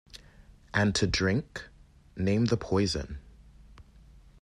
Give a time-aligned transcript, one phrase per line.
[0.73, 1.69] And to drink?
[2.17, 3.19] Name the poison.